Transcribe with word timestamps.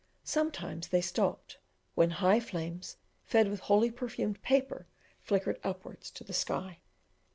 Sometimes 0.23 0.87
they 0.87 0.99
stopped, 0.99 1.59
when 1.93 2.09
high 2.09 2.39
flames, 2.39 2.97
fed 3.23 3.47
with 3.49 3.59
holy 3.59 3.91
perfumed 3.91 4.41
paper, 4.41 4.87
flickered 5.19 5.59
upwards 5.63 6.09
to 6.09 6.23
the 6.23 6.33
sky. 6.33 6.79